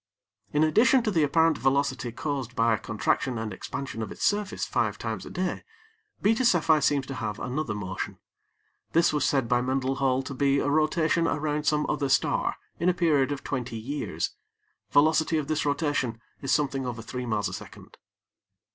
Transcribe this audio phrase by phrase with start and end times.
[0.51, 4.97] In addition to the apparent velocity caused by contraction and expansion of its surface five
[4.97, 5.63] times a day,
[6.23, 8.17] Beta Cephei seems to have another motion.
[8.93, 12.95] This was said by Mendenhall to be a rotation around some other star in a
[12.95, 14.31] period of 20 years.
[14.89, 17.95] Velocity of this rotation is something over three miles a second.